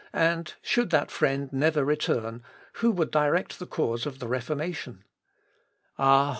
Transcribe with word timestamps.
and, 0.13 0.55
should 0.63 0.89
that 0.89 1.11
friend 1.11 1.53
never 1.53 1.85
return, 1.85 2.41
who 2.81 2.89
would 2.89 3.11
direct 3.11 3.59
the 3.59 3.67
cause 3.67 4.07
of 4.07 4.17
the 4.17 4.27
Reformation? 4.27 5.03
"Ah! 5.99 6.29